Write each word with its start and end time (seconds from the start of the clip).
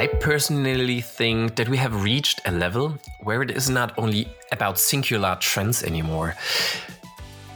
I 0.00 0.06
personally 0.06 1.02
think 1.02 1.56
that 1.56 1.68
we 1.68 1.76
have 1.76 2.02
reached 2.02 2.40
a 2.46 2.50
level 2.50 2.96
where 3.18 3.42
it 3.42 3.50
is 3.50 3.68
not 3.68 3.92
only 3.98 4.26
about 4.50 4.78
singular 4.78 5.36
trends 5.40 5.82
anymore. 5.82 6.36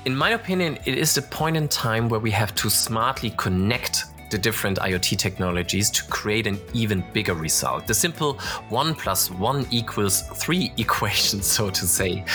In 0.04 0.14
my 0.14 0.32
opinion, 0.32 0.78
it 0.84 0.98
is 0.98 1.14
the 1.14 1.22
point 1.22 1.56
in 1.56 1.68
time 1.68 2.06
where 2.10 2.20
we 2.20 2.30
have 2.32 2.54
to 2.56 2.68
smartly 2.68 3.30
connect 3.38 4.04
the 4.30 4.36
different 4.36 4.78
IoT 4.78 5.16
technologies 5.16 5.88
to 5.92 6.04
create 6.08 6.46
an 6.46 6.60
even 6.74 7.02
bigger 7.14 7.32
result. 7.32 7.86
The 7.86 7.94
simple 7.94 8.34
1 8.68 8.94
plus 8.94 9.30
1 9.30 9.68
equals 9.70 10.20
3 10.34 10.70
equation, 10.76 11.40
so 11.40 11.70
to 11.70 11.86
say. 11.86 12.26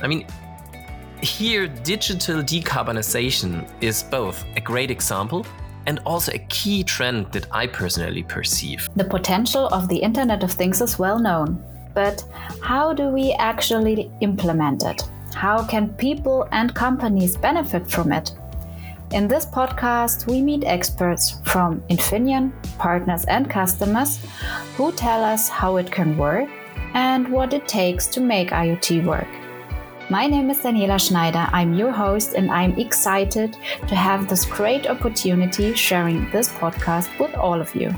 I 0.00 0.06
mean, 0.06 0.24
here, 1.20 1.66
digital 1.66 2.44
decarbonization 2.44 3.68
is 3.80 4.04
both 4.04 4.44
a 4.54 4.60
great 4.60 4.92
example 4.92 5.44
and 5.88 6.00
also 6.04 6.30
a 6.32 6.46
key 6.50 6.84
trend 6.84 7.32
that 7.32 7.46
I 7.50 7.66
personally 7.66 8.22
perceive. 8.22 8.90
The 8.94 9.04
potential 9.04 9.68
of 9.68 9.88
the 9.88 9.96
Internet 9.96 10.42
of 10.42 10.52
Things 10.52 10.82
is 10.82 10.98
well 10.98 11.18
known, 11.18 11.64
but 11.94 12.22
how 12.62 12.92
do 12.92 13.08
we 13.08 13.32
actually 13.38 14.10
implement 14.20 14.84
it? 14.84 15.00
How 15.34 15.64
can 15.64 15.88
people 15.94 16.46
and 16.52 16.74
companies 16.74 17.38
benefit 17.38 17.90
from 17.90 18.12
it? 18.12 18.32
In 19.12 19.28
this 19.28 19.46
podcast, 19.46 20.26
we 20.26 20.42
meet 20.42 20.64
experts 20.64 21.40
from 21.44 21.80
Infineon, 21.88 22.52
partners, 22.76 23.24
and 23.24 23.48
customers 23.48 24.20
who 24.76 24.92
tell 24.92 25.24
us 25.24 25.48
how 25.48 25.78
it 25.78 25.90
can 25.90 26.18
work 26.18 26.50
and 26.92 27.26
what 27.32 27.54
it 27.54 27.66
takes 27.66 28.06
to 28.08 28.20
make 28.20 28.50
IoT 28.50 29.06
work. 29.06 29.47
My 30.10 30.26
name 30.26 30.48
is 30.48 30.60
Daniela 30.60 30.98
Schneider. 30.98 31.46
I'm 31.52 31.74
your 31.74 31.92
host, 31.92 32.32
and 32.32 32.50
I'm 32.50 32.78
excited 32.78 33.58
to 33.88 33.94
have 33.94 34.26
this 34.26 34.46
great 34.46 34.86
opportunity 34.86 35.74
sharing 35.74 36.30
this 36.30 36.48
podcast 36.48 37.10
with 37.20 37.34
all 37.34 37.60
of 37.60 37.74
you. 37.74 37.94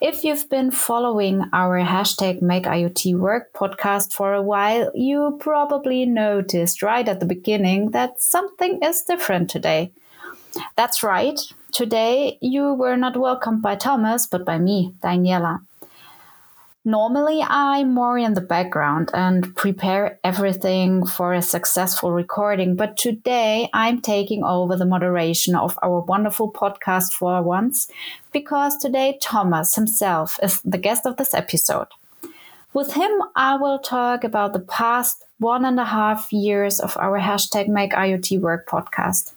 If 0.00 0.24
you've 0.24 0.48
been 0.50 0.72
following 0.72 1.44
our 1.52 1.78
hashtag 1.78 2.42
Make 2.42 2.64
IoT 2.64 3.16
Work 3.16 3.52
podcast 3.52 4.12
for 4.12 4.34
a 4.34 4.42
while, 4.42 4.90
you 4.92 5.36
probably 5.38 6.04
noticed 6.04 6.82
right 6.82 7.06
at 7.06 7.20
the 7.20 7.26
beginning 7.26 7.92
that 7.92 8.20
something 8.20 8.82
is 8.82 9.02
different 9.02 9.50
today. 9.50 9.92
That's 10.74 11.04
right. 11.04 11.38
Today, 11.70 12.38
you 12.40 12.74
were 12.74 12.96
not 12.96 13.16
welcomed 13.16 13.62
by 13.62 13.76
Thomas, 13.76 14.26
but 14.26 14.44
by 14.44 14.58
me, 14.58 14.94
Daniela. 15.00 15.60
Normally, 16.84 17.42
I'm 17.46 17.92
more 17.92 18.16
in 18.16 18.32
the 18.32 18.40
background 18.40 19.10
and 19.12 19.54
prepare 19.54 20.18
everything 20.24 21.04
for 21.04 21.34
a 21.34 21.42
successful 21.42 22.10
recording, 22.10 22.74
but 22.74 22.96
today 22.96 23.68
I'm 23.74 24.00
taking 24.00 24.42
over 24.42 24.76
the 24.76 24.86
moderation 24.86 25.54
of 25.54 25.78
our 25.82 26.00
wonderful 26.00 26.50
podcast 26.50 27.12
for 27.12 27.42
once 27.42 27.90
because 28.32 28.78
today 28.78 29.18
Thomas 29.20 29.74
himself 29.74 30.38
is 30.42 30.62
the 30.62 30.78
guest 30.78 31.04
of 31.04 31.18
this 31.18 31.34
episode. 31.34 31.88
With 32.72 32.94
him, 32.94 33.10
I 33.36 33.56
will 33.56 33.78
talk 33.78 34.24
about 34.24 34.54
the 34.54 34.60
past 34.60 35.22
one 35.38 35.66
and 35.66 35.78
a 35.78 35.84
half 35.84 36.32
years 36.32 36.80
of 36.80 36.96
our 36.96 37.20
hashtag 37.20 37.68
Make 37.68 37.92
IoT 37.92 38.40
Work 38.40 38.66
podcast. 38.66 39.34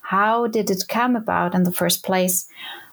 How 0.00 0.46
did 0.46 0.70
it 0.70 0.88
come 0.88 1.16
about 1.16 1.54
in 1.54 1.64
the 1.64 1.72
first 1.72 2.02
place? 2.02 2.48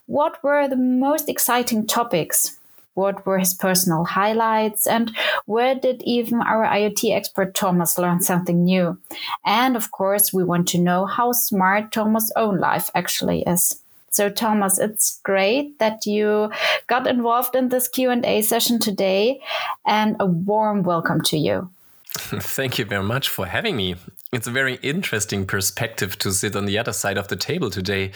What 0.06 0.44
were 0.44 0.68
the 0.68 0.76
most 0.76 1.30
exciting 1.30 1.88
topics? 1.88 2.60
What 2.96 3.26
were 3.26 3.38
his 3.38 3.54
personal 3.54 4.06
highlights? 4.06 4.88
And 4.88 5.16
where 5.46 5.76
did 5.76 6.02
even 6.04 6.42
our 6.42 6.66
IoT 6.66 7.16
expert 7.16 7.54
Thomas 7.54 7.98
learn 7.98 8.22
something 8.22 8.64
new? 8.64 8.98
And 9.46 9.76
of 9.76 9.92
course, 9.92 10.34
we 10.34 10.44
want 10.44 10.68
to 10.70 10.80
know 10.80 11.06
how 11.06 11.32
smart 11.32 11.92
Thomas' 11.92 12.32
own 12.36 12.60
life 12.60 12.90
actually 12.96 13.44
is. 13.44 13.80
So 14.10 14.30
Thomas, 14.30 14.80
it's 14.80 15.20
great 15.24 15.78
that 15.80 16.06
you 16.06 16.50
got 16.88 17.06
involved 17.06 17.54
in 17.54 17.68
this 17.68 17.90
Q&A 17.90 18.42
session 18.44 18.80
today 18.80 19.42
and 19.86 20.16
a 20.22 20.26
warm 20.26 20.84
welcome 20.84 21.22
to 21.24 21.38
you. 21.38 21.70
Thank 22.16 22.78
you 22.80 22.86
very 22.86 23.04
much 23.04 23.28
for 23.28 23.46
having 23.46 23.76
me. 23.76 23.96
It's 24.32 24.48
a 24.48 24.52
very 24.52 24.76
interesting 24.82 25.46
perspective 25.46 26.18
to 26.20 26.32
sit 26.32 26.56
on 26.56 26.66
the 26.66 26.78
other 26.78 26.94
side 26.94 27.18
of 27.18 27.28
the 27.28 27.36
table 27.36 27.70
today. 27.70 28.12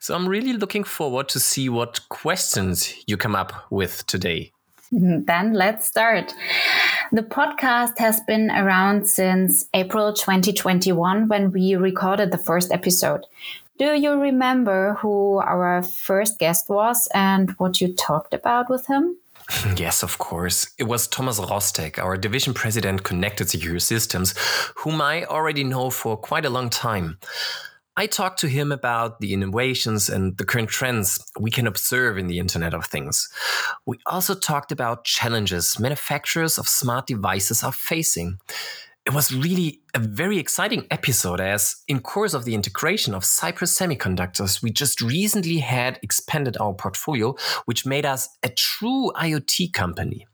So 0.00 0.14
I'm 0.14 0.28
really 0.28 0.54
looking 0.54 0.84
forward 0.84 1.28
to 1.30 1.40
see 1.40 1.68
what 1.68 2.08
questions 2.08 2.94
you 3.06 3.16
come 3.16 3.36
up 3.36 3.52
with 3.70 4.06
today. 4.06 4.52
Then 4.92 5.52
let's 5.52 5.86
start. 5.86 6.34
The 7.12 7.22
podcast 7.22 7.98
has 7.98 8.20
been 8.22 8.50
around 8.50 9.08
since 9.08 9.68
April 9.74 10.12
2021 10.12 11.28
when 11.28 11.52
we 11.52 11.76
recorded 11.76 12.32
the 12.32 12.38
first 12.38 12.72
episode. 12.72 13.26
Do 13.78 13.94
you 13.94 14.12
remember 14.20 14.94
who 15.00 15.38
our 15.38 15.82
first 15.82 16.38
guest 16.38 16.68
was 16.68 17.08
and 17.14 17.50
what 17.52 17.80
you 17.80 17.94
talked 17.94 18.34
about 18.34 18.68
with 18.68 18.86
him? 18.86 19.16
Yes, 19.76 20.02
of 20.02 20.18
course. 20.18 20.70
It 20.78 20.84
was 20.84 21.08
Thomas 21.08 21.40
Rosteck, 21.40 21.98
our 21.98 22.16
division 22.16 22.54
president 22.54 23.02
connected 23.02 23.50
secure 23.50 23.78
systems, 23.78 24.34
whom 24.76 25.00
I 25.00 25.24
already 25.24 25.64
know 25.64 25.90
for 25.90 26.16
quite 26.16 26.44
a 26.44 26.50
long 26.50 26.70
time. 26.70 27.18
I 27.96 28.06
talked 28.06 28.38
to 28.40 28.48
him 28.48 28.72
about 28.72 29.20
the 29.20 29.34
innovations 29.34 30.08
and 30.08 30.36
the 30.38 30.44
current 30.44 30.70
trends 30.70 31.22
we 31.38 31.50
can 31.50 31.66
observe 31.66 32.16
in 32.16 32.28
the 32.28 32.38
Internet 32.38 32.72
of 32.72 32.86
Things. 32.86 33.28
We 33.84 33.98
also 34.06 34.34
talked 34.34 34.72
about 34.72 35.04
challenges 35.04 35.78
manufacturers 35.78 36.56
of 36.56 36.68
smart 36.68 37.06
devices 37.08 37.62
are 37.64 37.72
facing 37.72 38.38
it 39.06 39.14
was 39.14 39.32
really 39.32 39.80
a 39.94 39.98
very 39.98 40.38
exciting 40.38 40.86
episode 40.90 41.40
as 41.40 41.76
in 41.88 42.00
course 42.00 42.34
of 42.34 42.44
the 42.44 42.54
integration 42.54 43.14
of 43.14 43.24
Cypress 43.24 43.76
Semiconductors, 43.76 44.62
we 44.62 44.70
just 44.70 45.00
recently 45.00 45.58
had 45.58 45.98
expanded 46.02 46.56
our 46.60 46.74
portfolio, 46.74 47.34
which 47.64 47.86
made 47.86 48.04
us 48.04 48.28
a 48.42 48.50
true 48.50 49.10
IoT 49.16 49.72
company. 49.72 50.26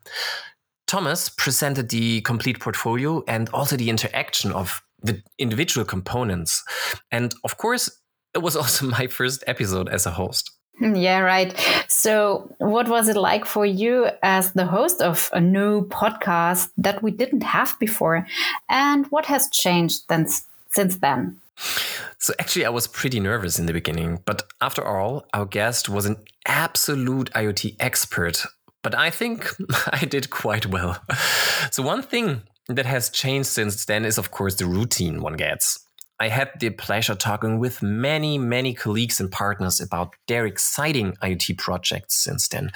Thomas 0.86 1.28
presented 1.28 1.88
the 1.88 2.20
complete 2.22 2.60
portfolio 2.60 3.22
and 3.26 3.48
also 3.50 3.76
the 3.76 3.90
interaction 3.90 4.52
of 4.52 4.82
the 5.02 5.22
individual 5.38 5.84
components. 5.84 6.62
And 7.10 7.34
of 7.44 7.56
course, 7.56 7.90
it 8.34 8.42
was 8.42 8.56
also 8.56 8.86
my 8.86 9.06
first 9.06 9.44
episode 9.46 9.88
as 9.88 10.06
a 10.06 10.10
host. 10.10 10.50
Yeah, 10.80 11.20
right. 11.20 11.54
So, 11.88 12.54
what 12.58 12.88
was 12.88 13.08
it 13.08 13.16
like 13.16 13.44
for 13.46 13.64
you 13.64 14.08
as 14.22 14.52
the 14.52 14.66
host 14.66 15.00
of 15.00 15.30
a 15.32 15.40
new 15.40 15.86
podcast 15.88 16.70
that 16.76 17.02
we 17.02 17.10
didn't 17.10 17.42
have 17.42 17.78
before? 17.78 18.26
And 18.68 19.06
what 19.06 19.26
has 19.26 19.48
changed 19.50 20.02
then, 20.08 20.26
since 20.70 20.96
then? 20.96 21.38
So, 22.18 22.34
actually, 22.38 22.66
I 22.66 22.70
was 22.70 22.86
pretty 22.86 23.20
nervous 23.20 23.58
in 23.58 23.66
the 23.66 23.72
beginning, 23.72 24.20
but 24.26 24.42
after 24.60 24.84
all, 24.84 25.24
our 25.32 25.46
guest 25.46 25.88
was 25.88 26.04
an 26.04 26.16
absolute 26.46 27.30
IoT 27.32 27.76
expert. 27.80 28.44
But 28.82 28.94
I 28.94 29.10
think 29.10 29.48
I 29.92 30.04
did 30.04 30.30
quite 30.30 30.66
well. 30.66 31.02
So, 31.72 31.82
one 31.82 32.02
thing 32.02 32.42
that 32.68 32.86
has 32.86 33.10
changed 33.10 33.48
since 33.48 33.84
then 33.86 34.04
is, 34.04 34.18
of 34.18 34.30
course, 34.30 34.56
the 34.56 34.66
routine 34.66 35.20
one 35.20 35.34
gets. 35.34 35.85
I 36.18 36.28
had 36.28 36.50
the 36.58 36.70
pleasure 36.70 37.14
talking 37.14 37.58
with 37.58 37.82
many, 37.82 38.38
many 38.38 38.72
colleagues 38.72 39.20
and 39.20 39.30
partners 39.30 39.80
about 39.80 40.14
their 40.28 40.46
exciting 40.46 41.12
IoT 41.22 41.58
projects 41.58 42.14
since 42.14 42.48
then. 42.48 42.70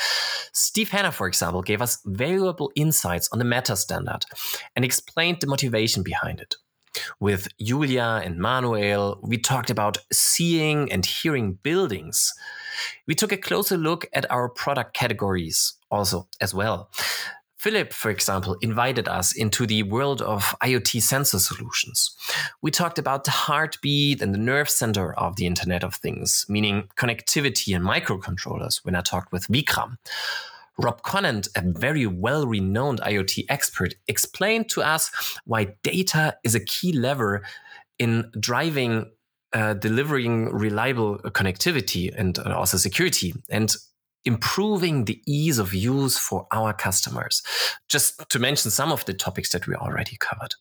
Steve 0.52 0.90
Hanna, 0.90 1.10
for 1.10 1.26
example, 1.26 1.62
gave 1.62 1.80
us 1.80 1.98
valuable 2.04 2.70
insights 2.74 3.28
on 3.32 3.38
the 3.38 3.44
Matter 3.44 3.76
standard 3.76 4.26
and 4.76 4.84
explained 4.84 5.38
the 5.40 5.46
motivation 5.46 6.02
behind 6.02 6.40
it. 6.40 6.56
With 7.18 7.48
Julia 7.58 8.20
and 8.22 8.38
Manuel, 8.38 9.18
we 9.22 9.38
talked 9.38 9.70
about 9.70 9.98
seeing 10.12 10.90
and 10.92 11.06
hearing 11.06 11.54
buildings. 11.62 12.34
We 13.06 13.14
took 13.14 13.32
a 13.32 13.36
closer 13.36 13.76
look 13.76 14.06
at 14.12 14.30
our 14.30 14.48
product 14.48 14.94
categories 14.94 15.74
also 15.90 16.28
as 16.40 16.52
well. 16.52 16.90
Philip, 17.60 17.92
for 17.92 18.10
example, 18.10 18.56
invited 18.62 19.06
us 19.06 19.36
into 19.36 19.66
the 19.66 19.82
world 19.82 20.22
of 20.22 20.56
IoT 20.62 21.02
sensor 21.02 21.38
solutions. 21.38 22.16
We 22.62 22.70
talked 22.70 22.98
about 22.98 23.24
the 23.24 23.32
heartbeat 23.32 24.22
and 24.22 24.32
the 24.32 24.38
nerve 24.38 24.70
center 24.70 25.12
of 25.12 25.36
the 25.36 25.44
Internet 25.44 25.84
of 25.84 25.96
Things, 25.96 26.46
meaning 26.48 26.88
connectivity 26.96 27.76
and 27.76 27.84
microcontrollers, 27.84 28.82
when 28.82 28.94
I 28.94 29.02
talked 29.02 29.30
with 29.30 29.46
Vikram. 29.48 29.98
Rob 30.78 31.02
Conant, 31.02 31.48
a 31.54 31.60
very 31.62 32.06
well 32.06 32.46
renowned 32.46 33.02
IoT 33.02 33.44
expert, 33.50 33.94
explained 34.08 34.70
to 34.70 34.80
us 34.80 35.10
why 35.44 35.74
data 35.82 36.38
is 36.42 36.54
a 36.54 36.64
key 36.64 36.94
lever 36.94 37.42
in 37.98 38.30
driving 38.40 39.10
uh, 39.52 39.74
delivering 39.74 40.46
reliable 40.50 41.18
connectivity 41.18 42.10
and 42.16 42.38
uh, 42.38 42.54
also 42.56 42.78
security. 42.78 43.34
And 43.50 43.74
improving 44.24 45.04
the 45.04 45.20
ease 45.26 45.58
of 45.58 45.74
use 45.74 46.18
for 46.18 46.46
our 46.52 46.72
customers, 46.72 47.42
just 47.88 48.28
to 48.28 48.38
mention 48.38 48.70
some 48.70 48.92
of 48.92 49.04
the 49.04 49.14
topics 49.14 49.50
that 49.52 49.66
we 49.66 49.74
already 49.74 50.16
covered. 50.18 50.54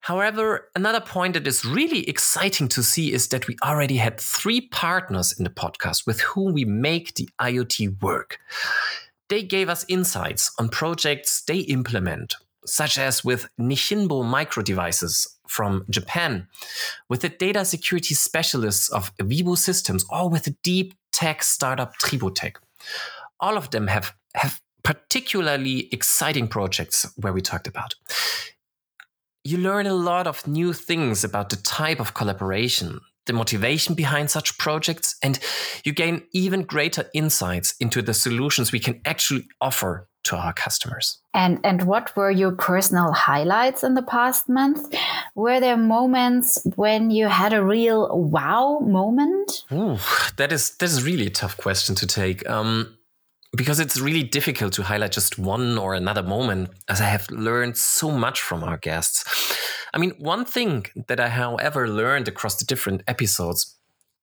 However, 0.00 0.70
another 0.76 1.00
point 1.00 1.34
that 1.34 1.48
is 1.48 1.64
really 1.64 2.08
exciting 2.08 2.68
to 2.68 2.82
see 2.84 3.12
is 3.12 3.26
that 3.28 3.48
we 3.48 3.56
already 3.64 3.96
had 3.96 4.20
three 4.20 4.60
partners 4.60 5.36
in 5.36 5.42
the 5.42 5.50
podcast 5.50 6.06
with 6.06 6.20
whom 6.20 6.52
we 6.52 6.64
make 6.64 7.14
the 7.16 7.28
IoT 7.40 8.00
work. 8.00 8.38
They 9.28 9.42
gave 9.42 9.68
us 9.68 9.84
insights 9.88 10.52
on 10.60 10.68
projects 10.68 11.42
they 11.42 11.58
implement, 11.58 12.36
such 12.64 12.98
as 12.98 13.24
with 13.24 13.48
Nisshinbo 13.60 14.24
Micro 14.24 14.62
Devices 14.62 15.35
from 15.48 15.84
Japan, 15.90 16.48
with 17.08 17.20
the 17.20 17.28
data 17.28 17.64
security 17.64 18.14
specialists 18.14 18.88
of 18.88 19.16
Wibu-Systems, 19.18 20.04
or 20.10 20.28
with 20.28 20.44
the 20.44 20.56
deep 20.62 20.94
tech 21.12 21.42
startup 21.42 21.96
Tribotech. 21.98 22.56
all 23.40 23.56
of 23.56 23.70
them 23.70 23.86
have, 23.88 24.14
have 24.34 24.60
particularly 24.82 25.88
exciting 25.92 26.48
projects 26.48 27.06
where 27.16 27.32
we 27.32 27.40
talked 27.40 27.66
about. 27.66 27.94
You 29.44 29.58
learn 29.58 29.86
a 29.86 29.94
lot 29.94 30.26
of 30.26 30.46
new 30.46 30.72
things 30.72 31.24
about 31.24 31.50
the 31.50 31.56
type 31.56 32.00
of 32.00 32.14
collaboration, 32.14 33.00
the 33.26 33.32
motivation 33.32 33.94
behind 33.94 34.30
such 34.30 34.58
projects, 34.58 35.16
and 35.22 35.38
you 35.84 35.92
gain 35.92 36.22
even 36.32 36.62
greater 36.62 37.04
insights 37.14 37.74
into 37.80 38.02
the 38.02 38.14
solutions 38.14 38.72
we 38.72 38.80
can 38.80 39.00
actually 39.04 39.46
offer 39.60 40.08
to 40.26 40.36
our 40.36 40.52
customers. 40.52 41.18
And 41.34 41.60
and 41.64 41.82
what 41.82 42.14
were 42.16 42.30
your 42.30 42.52
personal 42.52 43.12
highlights 43.12 43.82
in 43.82 43.94
the 43.94 44.02
past 44.02 44.48
month? 44.48 44.94
Were 45.34 45.60
there 45.60 45.76
moments 45.76 46.66
when 46.76 47.10
you 47.10 47.28
had 47.28 47.52
a 47.52 47.62
real 47.62 48.08
wow 48.18 48.80
moment? 48.80 49.64
Ooh, 49.72 49.98
that 50.36 50.52
is 50.52 50.76
that 50.76 50.86
is 50.86 51.04
really 51.04 51.26
a 51.26 51.30
tough 51.30 51.56
question 51.56 51.94
to 51.96 52.06
take. 52.06 52.48
Um, 52.48 52.96
because 53.56 53.80
it's 53.80 53.98
really 53.98 54.22
difficult 54.22 54.72
to 54.74 54.82
highlight 54.82 55.12
just 55.12 55.38
one 55.38 55.78
or 55.78 55.94
another 55.94 56.22
moment, 56.22 56.70
as 56.88 57.00
I 57.00 57.06
have 57.06 57.30
learned 57.30 57.76
so 57.76 58.10
much 58.10 58.40
from 58.42 58.62
our 58.62 58.76
guests. 58.76 59.24
I 59.94 59.98
mean, 59.98 60.10
one 60.18 60.44
thing 60.44 60.86
that 61.06 61.20
I, 61.20 61.28
however, 61.28 61.88
learned 61.88 62.28
across 62.28 62.56
the 62.56 62.66
different 62.66 63.02
episodes 63.06 63.76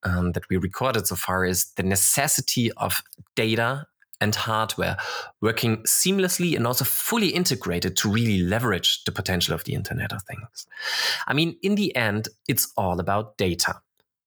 um, 0.04 0.34
that 0.34 0.48
we 0.50 0.58
recorded 0.58 1.08
so 1.08 1.16
far 1.16 1.46
is 1.46 1.72
the 1.74 1.84
necessity 1.84 2.72
of 2.74 3.02
data 3.36 3.88
and 4.22 4.36
hardware 4.36 4.98
working 5.42 5.78
seamlessly 5.84 6.56
and 6.56 6.66
also 6.66 6.86
fully 6.86 7.30
integrated 7.30 7.98
to 7.98 8.10
really 8.10 8.40
leverage 8.40 9.04
the 9.04 9.12
potential 9.12 9.54
of 9.54 9.64
the 9.66 9.74
Internet 9.74 10.14
of 10.14 10.24
Things. 10.24 10.68
I 11.28 11.34
mean, 11.34 11.58
in 11.62 11.76
the 11.76 11.96
end, 11.96 12.30
it's 12.48 12.72
all 12.78 13.00
about 13.00 13.38
data, 13.38 13.82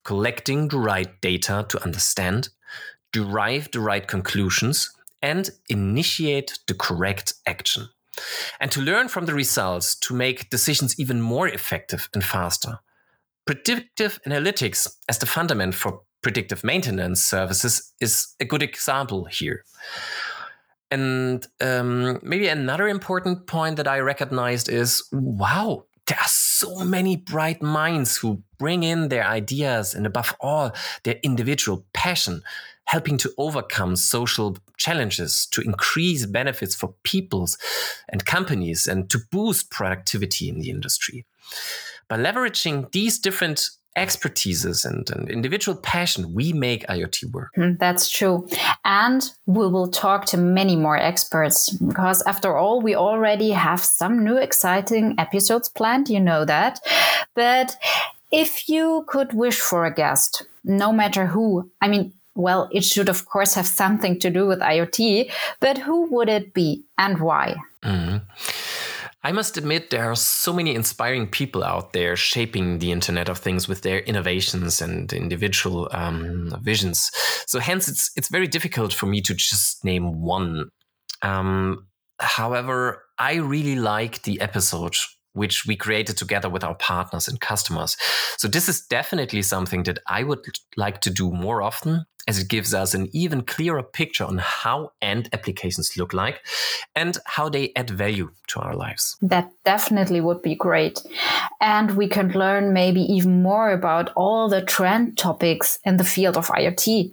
collecting 0.05 0.69
the 0.69 0.79
right 0.79 1.21
data 1.21 1.67
to 1.69 1.83
understand, 1.83 2.51
derive 3.13 3.71
the 3.71 3.81
right 3.81 4.07
conclusions, 4.07 4.91
and 5.23 5.51
initiate 5.69 6.59
the 6.67 6.75
correct 6.75 7.35
action. 7.47 7.89
And 8.61 8.71
to 8.73 8.81
learn 8.81 9.09
from 9.09 9.27
the 9.27 9.35
results 9.35 9.95
to 10.01 10.15
make 10.15 10.51
decisions 10.51 10.99
even 10.99 11.21
more 11.21 11.49
effective 11.49 12.09
and 12.15 12.25
faster. 12.25 12.81
Predictive 13.47 14.19
analytics 14.27 14.97
as 15.09 15.19
the 15.19 15.27
fundament 15.27 15.75
for 15.75 16.03
predictive 16.23 16.65
maintenance 16.65 17.23
services 17.23 17.93
is 18.01 18.35
a 18.41 18.45
good 18.45 18.63
example 18.63 19.25
here. 19.25 19.65
And 20.91 21.47
um, 21.61 22.21
maybe 22.23 22.49
another 22.49 22.89
important 22.89 23.47
point 23.47 23.77
that 23.77 23.89
I 23.89 23.99
recognized 23.99 24.69
is 24.69 25.03
wow, 25.13 25.85
there 26.07 26.19
are 26.19 26.29
so 26.29 26.85
many 26.85 27.17
bright 27.17 27.61
minds 27.63 28.17
who 28.17 28.43
bring 28.59 28.85
in 28.85 29.09
their 29.09 29.27
ideas 29.27 29.95
and, 29.95 30.07
above 30.07 30.35
all, 30.41 30.73
their 31.03 31.17
individual 31.23 31.85
passion, 31.93 32.43
helping 32.85 33.19
to 33.19 33.33
overcome 33.39 33.97
social 33.97 34.57
challenges, 34.77 35.47
to 35.47 35.61
increase 35.61 36.25
benefits 36.27 36.75
for 36.75 36.95
peoples 37.03 37.59
and 38.09 38.25
companies, 38.25 38.87
and 38.87 39.11
to 39.11 39.19
boost 39.33 39.71
productivity 39.71 40.49
in 40.49 40.61
the 40.61 40.71
industry. 40.71 41.27
By 42.09 42.19
leveraging 42.19 42.93
these 42.93 43.19
different 43.19 43.71
expertises 43.97 44.85
and, 44.85 45.09
and 45.11 45.29
individual 45.31 45.77
passion, 45.77 46.35
we 46.35 46.53
make 46.53 46.87
IoT 46.87 47.33
work. 47.33 47.53
Mm, 47.57 47.79
that's 47.79 48.11
true. 48.11 48.47
And 48.85 49.29
we 49.47 49.67
will 49.67 49.89
talk 49.89 50.27
to 50.27 50.37
many 50.37 50.77
more 50.77 50.97
experts 50.97 51.71
because, 51.71 52.23
after 52.23 52.57
all, 52.57 52.81
we 52.81 52.95
already 52.95 53.51
have 53.51 53.83
some 53.83 54.25
new 54.25 54.37
exciting 54.37 55.15
episodes 55.19 55.69
planned. 55.69 56.09
You 56.09 56.21
know 56.21 56.45
that. 56.45 56.81
But 57.35 57.77
if 58.31 58.69
you 58.69 59.05
could 59.09 59.33
wish 59.33 59.59
for 59.59 59.87
a 59.87 59.95
guest, 59.95 60.45
no 60.65 60.93
matter 60.93 61.27
who, 61.27 61.71
I 61.81 61.89
mean, 61.89 62.13
well, 62.35 62.69
it 62.71 62.85
should, 62.85 63.09
of 63.09 63.25
course, 63.25 63.55
have 63.55 63.67
something 63.67 64.19
to 64.21 64.31
do 64.31 64.47
with 64.47 64.61
IoT, 64.61 65.31
but 65.59 65.79
who 65.79 66.07
would 66.13 66.29
it 66.29 66.53
be 66.53 66.85
and 66.99 67.21
why? 67.21 67.57
Mm-hmm. 67.83 68.19
I 69.27 69.33
must 69.33 69.57
admit, 69.57 69.91
there 69.91 70.09
are 70.09 70.15
so 70.15 70.53
many 70.53 70.73
inspiring 70.73 71.27
people 71.27 71.65
out 71.65 71.93
there 71.93 72.15
shaping 72.15 72.79
the 72.79 72.93
Internet 72.93 73.29
of 73.29 73.39
Things 73.39 73.67
with 73.67 73.83
their 73.83 73.99
innovations 73.99 74.81
and 74.81 75.13
individual 75.13 75.89
um, 75.91 76.57
visions. 76.63 77.11
So, 77.49 77.59
hence, 77.59 77.89
it's 77.89 78.13
it's 78.15 78.29
very 78.29 78.47
difficult 78.47 78.93
for 78.93 79.07
me 79.07 79.21
to 79.23 79.35
just 79.35 79.85
name 79.85 80.23
one. 80.23 80.69
Um, 81.23 81.89
however, 82.21 83.03
I 83.19 83.35
really 83.35 83.75
like 83.75 84.23
the 84.23 84.41
episode 84.41 84.95
which 85.33 85.67
we 85.67 85.75
created 85.75 86.17
together 86.17 86.49
with 86.49 86.63
our 86.63 86.77
partners 86.77 87.27
and 87.27 87.41
customers. 87.41 87.97
So, 88.37 88.47
this 88.47 88.69
is 88.69 88.87
definitely 88.87 89.43
something 89.43 89.83
that 89.83 89.99
I 90.07 90.23
would 90.23 90.45
like 90.77 91.01
to 91.01 91.11
do 91.11 91.33
more 91.33 91.63
often 91.63 92.05
as 92.27 92.39
it 92.39 92.49
gives 92.49 92.75
us 92.75 92.95
an 92.95 93.09
even 93.13 93.43
clearer 93.43 93.83
picture 93.83 94.25
on 94.25 94.39
how 94.39 94.93
end 95.01 95.29
applications 95.33 95.97
look 95.97 96.13
like 96.13 96.41
and 96.95 97.19
how 97.25 97.49
they 97.49 97.73
add 97.77 97.91
value 97.91 98.31
to 98.49 98.61
our 98.61 98.75
lives. 98.75 99.17
That 99.23 99.51
definitely 99.65 100.21
would 100.21 100.43
be 100.43 100.55
great. 100.55 101.03
And 101.61 101.97
we 101.97 102.09
can 102.09 102.33
learn 102.33 102.73
maybe 102.73 103.01
even 103.01 103.43
more 103.43 103.71
about 103.71 104.11
all 104.17 104.49
the 104.49 104.63
trend 104.63 105.19
topics 105.19 105.79
in 105.85 105.97
the 105.97 106.05
field 106.05 106.37
of 106.37 106.49
IoT 106.49 107.13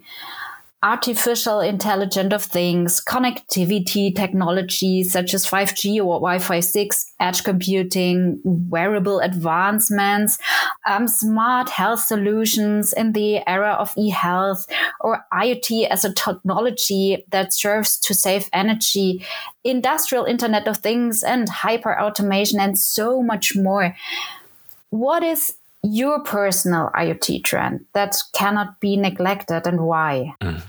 artificial 0.84 1.60
intelligence 1.60 2.34
of 2.34 2.42
things, 2.42 3.02
connectivity 3.02 4.14
technologies 4.14 5.10
such 5.10 5.32
as 5.32 5.46
5G 5.46 5.96
or 5.96 6.20
Wi-Fi 6.20 6.60
6, 6.60 7.12
edge 7.20 7.42
computing, 7.42 8.38
wearable 8.44 9.18
advancements, 9.20 10.38
um, 10.86 11.08
smart 11.08 11.70
health 11.70 12.00
solutions 12.00 12.92
in 12.92 13.12
the 13.12 13.40
era 13.48 13.72
of 13.72 13.94
e-health, 13.96 14.66
or 15.00 15.24
IoT 15.32 15.88
as 15.88 16.04
a 16.04 16.12
technology 16.12 17.24
that 17.30 17.54
serves 17.54 17.98
to 18.00 18.12
save 18.12 18.50
energy, 18.52 19.24
industrial 19.64 20.26
Internet 20.26 20.68
of 20.68 20.76
Things, 20.76 21.22
and 21.22 21.48
hyper 21.48 21.98
automation, 21.98 22.60
and 22.60 22.78
so 22.78 23.22
much 23.22 23.56
more. 23.56 23.96
What 24.90 25.22
is 25.22 25.54
your 25.82 26.20
personal 26.20 26.90
IoT 26.94 27.42
trend 27.44 27.86
that 27.94 28.16
cannot 28.34 28.80
be 28.80 28.98
neglected 28.98 29.66
and 29.66 29.80
why? 29.80 30.34
Mm. 30.42 30.62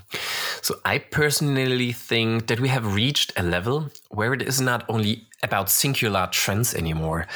So, 0.66 0.80
I 0.84 0.98
personally 0.98 1.92
think 1.92 2.48
that 2.48 2.58
we 2.58 2.66
have 2.70 2.96
reached 2.96 3.32
a 3.36 3.44
level 3.44 3.88
where 4.10 4.34
it 4.34 4.42
is 4.42 4.60
not 4.60 4.84
only 4.88 5.28
about 5.44 5.70
singular 5.70 6.28
trends 6.32 6.74
anymore. 6.74 7.28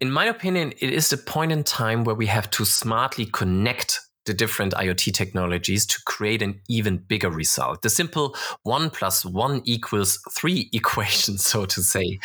In 0.00 0.12
my 0.12 0.26
opinion, 0.26 0.74
it 0.78 0.90
is 0.90 1.10
the 1.10 1.16
point 1.16 1.50
in 1.50 1.64
time 1.64 2.04
where 2.04 2.14
we 2.14 2.26
have 2.26 2.48
to 2.50 2.64
smartly 2.64 3.26
connect 3.26 3.98
the 4.26 4.32
different 4.32 4.74
IoT 4.74 5.12
technologies 5.12 5.84
to 5.86 6.00
create 6.06 6.40
an 6.40 6.60
even 6.68 6.98
bigger 6.98 7.30
result. 7.30 7.82
The 7.82 7.90
simple 7.90 8.36
one 8.62 8.90
plus 8.90 9.24
one 9.24 9.62
equals 9.64 10.20
three 10.30 10.70
equation, 10.72 11.36
so 11.36 11.66
to 11.66 11.82
say. 11.82 12.20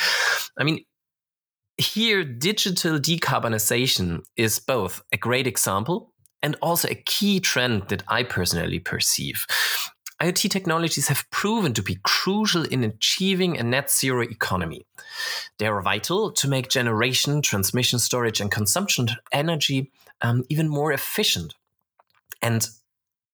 I 0.55 0.65
mean, 0.65 0.85
here, 1.79 2.23
digital 2.23 2.99
decarbonization 2.99 4.21
is 4.37 4.59
both 4.59 5.01
a 5.11 5.17
great 5.17 5.47
example 5.47 6.13
and 6.41 6.55
also 6.61 6.87
a 6.87 6.95
key 6.95 7.39
trend 7.39 7.89
that 7.89 8.03
I 8.07 8.23
personally 8.23 8.79
perceive. 8.79 9.45
IoT 10.21 10.49
technologies 10.49 11.07
have 11.07 11.29
proven 11.31 11.73
to 11.73 11.81
be 11.81 11.97
crucial 12.03 12.65
in 12.65 12.83
achieving 12.83 13.57
a 13.57 13.63
net 13.63 13.89
zero 13.89 14.21
economy. 14.21 14.85
They 15.57 15.67
are 15.67 15.81
vital 15.81 16.31
to 16.33 16.47
make 16.47 16.67
generation, 16.67 17.41
transmission, 17.41 17.99
storage, 17.99 18.41
and 18.41 18.51
consumption 18.51 19.09
energy 19.31 19.91
um, 20.21 20.43
even 20.49 20.67
more 20.67 20.91
efficient. 20.91 21.55
And 22.41 22.67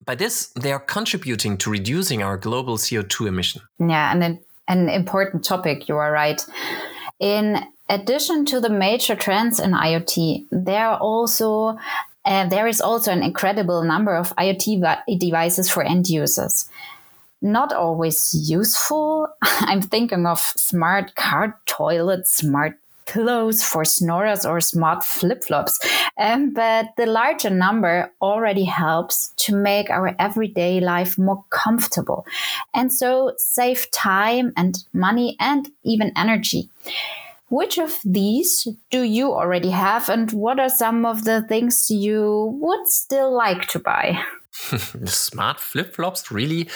by 0.04 0.14
this, 0.14 0.52
they 0.60 0.72
are 0.72 0.78
contributing 0.78 1.58
to 1.58 1.70
reducing 1.70 2.22
our 2.22 2.36
global 2.36 2.76
CO2 2.76 3.26
emission. 3.26 3.62
Yeah, 3.80 4.12
and 4.12 4.22
an, 4.22 4.44
an 4.68 4.88
important 4.88 5.44
topic, 5.44 5.88
you 5.88 5.96
are 5.96 6.12
right. 6.12 6.44
In 7.18 7.64
addition 7.88 8.44
to 8.46 8.60
the 8.60 8.70
major 8.70 9.16
trends 9.16 9.58
in 9.58 9.72
IoT, 9.72 10.46
there 10.52 10.86
are 10.86 10.98
also 10.98 11.76
uh, 12.26 12.48
there 12.48 12.66
is 12.66 12.80
also 12.80 13.12
an 13.12 13.22
incredible 13.22 13.82
number 13.84 14.14
of 14.14 14.34
IoT 14.36 15.18
devices 15.18 15.70
for 15.70 15.82
end 15.82 16.08
users. 16.08 16.68
Not 17.40 17.72
always 17.72 18.34
useful. 18.34 19.28
I'm 19.42 19.80
thinking 19.80 20.26
of 20.26 20.40
smart 20.56 21.14
car 21.14 21.60
toilets, 21.66 22.36
smart 22.36 22.78
pillows 23.06 23.62
for 23.62 23.84
snorers 23.84 24.44
or 24.44 24.60
smart 24.60 25.04
flip 25.04 25.44
flops. 25.44 25.78
Um, 26.18 26.52
but 26.52 26.86
the 26.96 27.06
larger 27.06 27.50
number 27.50 28.10
already 28.20 28.64
helps 28.64 29.32
to 29.36 29.56
make 29.56 29.90
our 29.90 30.16
everyday 30.18 30.80
life 30.80 31.16
more 31.16 31.44
comfortable 31.50 32.26
and 32.74 32.92
so 32.92 33.32
save 33.38 33.88
time 33.92 34.52
and 34.56 34.82
money 34.92 35.36
and 35.38 35.68
even 35.84 36.12
energy. 36.16 36.68
Which 37.48 37.78
of 37.78 37.98
these 38.04 38.66
do 38.90 39.02
you 39.02 39.32
already 39.32 39.70
have, 39.70 40.08
and 40.08 40.30
what 40.32 40.58
are 40.58 40.68
some 40.68 41.06
of 41.06 41.24
the 41.24 41.42
things 41.42 41.90
you 41.90 42.58
would 42.60 42.88
still 42.88 43.32
like 43.32 43.68
to 43.68 43.78
buy? 43.78 44.20
Smart 45.04 45.60
flip 45.60 45.94
flops, 45.94 46.30
really? 46.30 46.68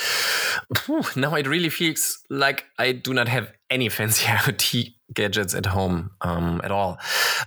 Now 1.16 1.34
it 1.34 1.46
really 1.46 1.70
feels 1.70 2.18
like 2.28 2.66
I 2.78 2.92
do 2.92 3.14
not 3.14 3.28
have 3.28 3.52
any 3.68 3.88
fancy 3.88 4.26
IoT 4.26 4.94
gadgets 5.12 5.54
at 5.54 5.66
home 5.66 6.10
um, 6.20 6.60
at 6.62 6.70
all. 6.70 6.98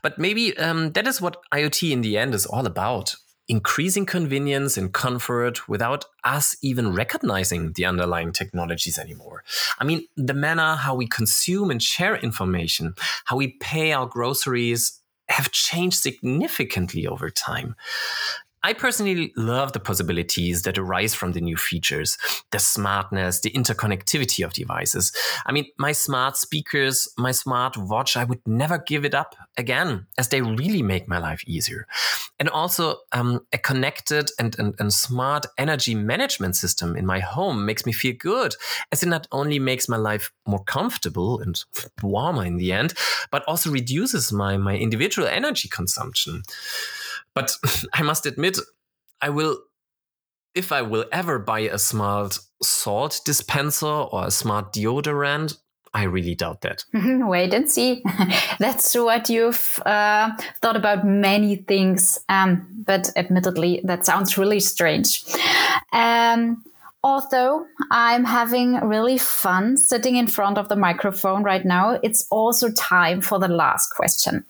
But 0.01 0.17
maybe 0.17 0.57
um, 0.57 0.91
that 0.93 1.07
is 1.07 1.21
what 1.21 1.37
IoT 1.53 1.91
in 1.91 2.01
the 2.01 2.17
end 2.17 2.33
is 2.33 2.45
all 2.45 2.65
about 2.65 3.15
increasing 3.47 4.05
convenience 4.05 4.77
and 4.77 4.93
comfort 4.93 5.67
without 5.67 6.05
us 6.23 6.55
even 6.61 6.93
recognizing 6.93 7.73
the 7.73 7.85
underlying 7.85 8.31
technologies 8.31 8.97
anymore. 8.97 9.43
I 9.79 9.83
mean, 9.83 10.07
the 10.15 10.33
manner 10.33 10.75
how 10.75 10.95
we 10.95 11.07
consume 11.07 11.69
and 11.69 11.81
share 11.81 12.15
information, 12.15 12.95
how 13.25 13.35
we 13.37 13.49
pay 13.59 13.91
our 13.91 14.05
groceries, 14.05 15.01
have 15.29 15.51
changed 15.51 15.97
significantly 15.97 17.07
over 17.07 17.29
time. 17.29 17.75
I 18.65 18.71
personally 18.71 19.33
love 19.35 19.73
the 19.73 19.79
possibilities 19.81 20.61
that 20.61 20.77
arise 20.77 21.13
from 21.13 21.33
the 21.33 21.41
new 21.41 21.57
features, 21.57 22.17
the 22.51 22.59
smartness, 22.59 23.41
the 23.41 23.51
interconnectivity 23.51 24.45
of 24.45 24.53
devices. 24.53 25.11
I 25.45 25.51
mean, 25.51 25.65
my 25.77 25.91
smart 25.91 26.37
speakers, 26.37 27.09
my 27.17 27.31
smart 27.31 27.75
watch, 27.75 28.15
I 28.15 28.23
would 28.23 28.39
never 28.47 28.77
give 28.77 29.03
it 29.03 29.13
up 29.13 29.35
again, 29.57 30.07
as 30.17 30.29
they 30.29 30.41
really 30.41 30.81
make 30.81 31.09
my 31.09 31.17
life 31.17 31.43
easier. 31.45 31.87
And 32.39 32.47
also, 32.49 32.99
um, 33.11 33.41
a 33.51 33.57
connected 33.57 34.29
and, 34.39 34.57
and, 34.57 34.75
and 34.79 34.93
smart 34.93 35.45
energy 35.57 35.93
management 35.93 36.55
system 36.55 36.95
in 36.95 37.05
my 37.05 37.19
home 37.19 37.65
makes 37.65 37.85
me 37.85 37.91
feel 37.91 38.15
good, 38.17 38.55
as 38.93 39.03
it 39.03 39.09
not 39.09 39.27
only 39.33 39.59
makes 39.59 39.89
my 39.89 39.97
life 39.97 40.31
more 40.47 40.63
comfortable 40.63 41.39
and 41.41 41.63
warmer 42.01 42.45
in 42.45 42.57
the 42.57 42.71
end, 42.71 42.93
but 43.29 43.43
also 43.43 43.69
reduces 43.69 44.31
my, 44.31 44.55
my 44.55 44.77
individual 44.77 45.27
energy 45.27 45.67
consumption. 45.67 46.43
But 47.35 47.51
I 47.93 48.03
must 48.03 48.25
admit, 48.25 48.57
I 49.21 49.29
will, 49.29 49.59
if 50.55 50.71
I 50.71 50.81
will 50.81 51.05
ever 51.11 51.39
buy 51.39 51.61
a 51.61 51.77
smart 51.77 52.39
salt 52.61 53.21
dispenser 53.25 53.87
or 53.87 54.27
a 54.27 54.31
smart 54.31 54.73
deodorant, 54.73 55.57
I 55.95 56.03
really 56.03 56.33
doubt 56.33 56.61
that. 56.61 56.83
Wait 56.93 57.53
and 57.53 57.69
see. 57.69 58.03
That's 58.59 58.95
what 58.95 59.29
you've 59.29 59.79
uh, 59.85 60.31
thought 60.61 60.75
about 60.75 61.05
many 61.05 61.57
things. 61.57 62.19
Um, 62.29 62.67
but 62.85 63.11
admittedly, 63.15 63.81
that 63.83 64.05
sounds 64.05 64.37
really 64.37 64.59
strange. 64.59 65.23
Um, 65.91 66.63
although 67.03 67.65
I'm 67.91 68.23
having 68.23 68.75
really 68.75 69.17
fun 69.17 69.77
sitting 69.77 70.15
in 70.15 70.27
front 70.27 70.57
of 70.57 70.69
the 70.69 70.75
microphone 70.75 71.43
right 71.43 71.65
now, 71.65 71.99
it's 72.03 72.27
also 72.29 72.71
time 72.71 73.21
for 73.21 73.39
the 73.39 73.47
last 73.47 73.93
question 73.95 74.45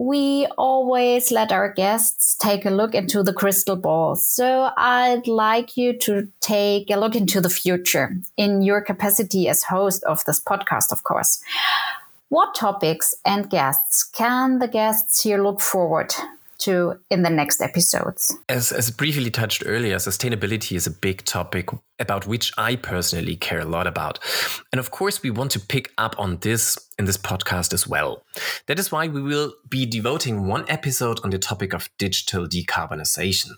we 0.00 0.46
always 0.56 1.30
let 1.30 1.52
our 1.52 1.70
guests 1.70 2.34
take 2.36 2.64
a 2.64 2.70
look 2.70 2.94
into 2.94 3.22
the 3.22 3.34
crystal 3.34 3.76
ball. 3.76 4.16
So 4.16 4.70
I'd 4.78 5.26
like 5.26 5.76
you 5.76 5.92
to 5.98 6.26
take 6.40 6.90
a 6.90 6.96
look 6.96 7.14
into 7.14 7.38
the 7.38 7.50
future 7.50 8.16
in 8.38 8.62
your 8.62 8.80
capacity 8.80 9.46
as 9.46 9.62
host 9.62 10.02
of 10.04 10.24
this 10.24 10.40
podcast, 10.40 10.90
of 10.90 11.02
course. 11.02 11.42
What 12.30 12.54
topics 12.54 13.14
and 13.26 13.50
guests 13.50 14.04
can 14.04 14.58
the 14.58 14.68
guests 14.68 15.22
here 15.22 15.42
look 15.42 15.60
forward 15.60 16.14
to 16.60 16.94
in 17.10 17.22
the 17.22 17.30
next 17.30 17.60
episodes. 17.60 18.36
As, 18.48 18.72
as 18.72 18.90
briefly 18.90 19.30
touched 19.30 19.62
earlier, 19.66 19.96
sustainability 19.96 20.76
is 20.76 20.86
a 20.86 20.90
big 20.90 21.24
topic 21.24 21.68
about 21.98 22.26
which 22.26 22.52
I 22.56 22.76
personally 22.76 23.36
care 23.36 23.60
a 23.60 23.64
lot 23.64 23.86
about. 23.86 24.18
And 24.72 24.78
of 24.78 24.90
course, 24.90 25.22
we 25.22 25.30
want 25.30 25.50
to 25.52 25.60
pick 25.60 25.92
up 25.98 26.14
on 26.18 26.38
this 26.38 26.78
in 26.98 27.04
this 27.04 27.18
podcast 27.18 27.72
as 27.72 27.86
well. 27.86 28.22
That 28.66 28.78
is 28.78 28.92
why 28.92 29.08
we 29.08 29.22
will 29.22 29.52
be 29.68 29.86
devoting 29.86 30.46
one 30.46 30.64
episode 30.68 31.20
on 31.24 31.30
the 31.30 31.38
topic 31.38 31.72
of 31.72 31.88
digital 31.98 32.46
decarbonization. 32.46 33.50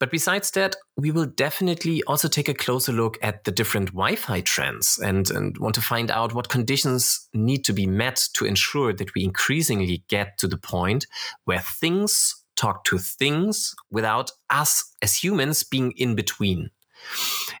But 0.00 0.10
besides 0.10 0.50
that, 0.52 0.76
we 0.96 1.10
will 1.10 1.26
definitely 1.26 2.02
also 2.04 2.28
take 2.28 2.48
a 2.48 2.54
closer 2.54 2.92
look 2.92 3.18
at 3.20 3.44
the 3.44 3.50
different 3.50 3.88
Wi 3.88 4.14
Fi 4.14 4.40
trends 4.42 4.98
and, 4.98 5.28
and 5.30 5.58
want 5.58 5.74
to 5.74 5.80
find 5.80 6.10
out 6.10 6.34
what 6.34 6.48
conditions 6.48 7.28
need 7.34 7.64
to 7.64 7.72
be 7.72 7.86
met 7.86 8.28
to 8.34 8.44
ensure 8.44 8.92
that 8.92 9.14
we 9.14 9.24
increasingly 9.24 10.04
get 10.08 10.38
to 10.38 10.46
the 10.46 10.58
point 10.58 11.06
where 11.44 11.60
things 11.60 12.44
talk 12.56 12.84
to 12.84 12.98
things 12.98 13.74
without 13.90 14.30
us 14.50 14.94
as 15.02 15.14
humans 15.14 15.62
being 15.64 15.92
in 15.92 16.14
between. 16.14 16.70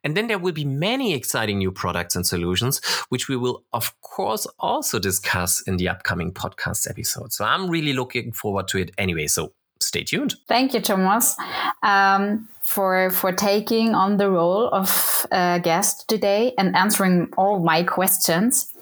And 0.04 0.16
then 0.16 0.26
there 0.26 0.38
will 0.38 0.52
be 0.52 0.64
many 0.64 1.14
exciting 1.14 1.58
new 1.58 1.70
products 1.70 2.16
and 2.16 2.26
solutions, 2.26 2.80
which 3.08 3.28
we 3.28 3.36
will, 3.36 3.64
of 3.72 3.98
course, 4.00 4.46
also 4.58 4.98
discuss 4.98 5.60
in 5.62 5.76
the 5.76 5.88
upcoming 5.88 6.32
podcast 6.32 6.88
episode. 6.90 7.32
So 7.32 7.44
I'm 7.44 7.70
really 7.70 7.92
looking 7.92 8.32
forward 8.32 8.68
to 8.68 8.78
it 8.78 8.90
anyway. 8.98 9.26
So 9.26 9.52
stay 9.80 10.04
tuned. 10.04 10.36
Thank 10.46 10.74
you, 10.74 10.80
Thomas, 10.80 11.36
um, 11.82 12.48
for 12.62 13.10
for 13.10 13.32
taking 13.32 13.94
on 13.94 14.16
the 14.16 14.30
role 14.30 14.68
of 14.70 15.26
uh, 15.32 15.58
guest 15.58 16.08
today 16.08 16.54
and 16.58 16.76
answering 16.76 17.28
all 17.36 17.60
my 17.60 17.82
questions. 17.82 18.72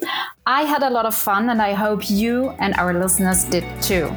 I 0.47 0.63
had 0.63 0.83
a 0.83 0.91
lot 0.91 1.07
of 1.07 1.15
fun, 1.15 1.51
and 1.51 1.61
I 1.61 1.73
hope 1.73 2.11
you 2.11 2.51
and 2.59 2.75
our 2.75 2.95
listeners 2.95 3.45
did 3.45 3.65
too. 3.83 4.11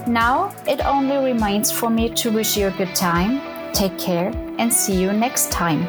Now, 0.07 0.55
it 0.67 0.83
only 0.83 1.17
remains 1.17 1.71
for 1.71 1.91
me 1.91 2.10
to 2.15 2.31
wish 2.31 2.57
you 2.57 2.69
a 2.69 2.71
good 2.71 2.95
time. 2.95 3.41
Take 3.74 4.00
care 4.00 4.33
and 4.57 4.74
see 4.74 5.00
you 5.00 5.13
next 5.13 5.51
time. 5.51 5.88